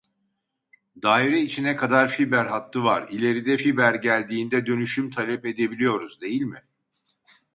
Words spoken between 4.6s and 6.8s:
dönüşüm talep edebiliyoruz değil mi?